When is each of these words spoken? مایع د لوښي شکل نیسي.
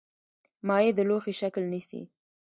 مایع 0.67 0.91
د 0.95 0.99
لوښي 1.09 1.33
شکل 1.41 1.63
نیسي. 1.73 2.01